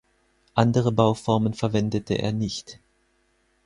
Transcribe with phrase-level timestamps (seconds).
[0.55, 2.79] Andere Bauformen verwendete er nicht.